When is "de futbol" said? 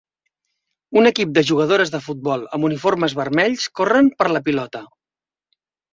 1.95-2.47